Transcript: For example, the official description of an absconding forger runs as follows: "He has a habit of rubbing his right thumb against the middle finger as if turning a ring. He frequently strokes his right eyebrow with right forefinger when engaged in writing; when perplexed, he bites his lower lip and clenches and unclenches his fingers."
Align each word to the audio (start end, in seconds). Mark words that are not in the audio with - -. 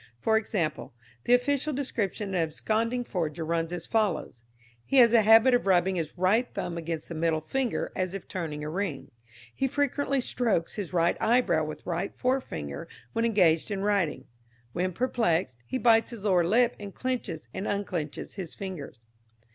For 0.19 0.35
example, 0.35 0.95
the 1.25 1.35
official 1.35 1.73
description 1.73 2.29
of 2.29 2.33
an 2.33 2.41
absconding 2.41 3.03
forger 3.03 3.45
runs 3.45 3.71
as 3.71 3.85
follows: 3.85 4.41
"He 4.83 4.97
has 4.97 5.13
a 5.13 5.21
habit 5.21 5.53
of 5.53 5.67
rubbing 5.67 5.97
his 5.97 6.17
right 6.17 6.51
thumb 6.51 6.75
against 6.75 7.07
the 7.09 7.13
middle 7.13 7.39
finger 7.39 7.91
as 7.95 8.15
if 8.15 8.27
turning 8.27 8.63
a 8.63 8.69
ring. 8.71 9.11
He 9.53 9.67
frequently 9.67 10.19
strokes 10.19 10.73
his 10.73 10.91
right 10.91 11.15
eyebrow 11.21 11.65
with 11.65 11.85
right 11.85 12.15
forefinger 12.17 12.87
when 13.13 13.25
engaged 13.25 13.69
in 13.69 13.83
writing; 13.83 14.25
when 14.73 14.91
perplexed, 14.91 15.55
he 15.67 15.77
bites 15.77 16.09
his 16.09 16.23
lower 16.23 16.43
lip 16.43 16.75
and 16.79 16.95
clenches 16.95 17.47
and 17.53 17.67
unclenches 17.67 18.33
his 18.33 18.55
fingers." 18.55 18.97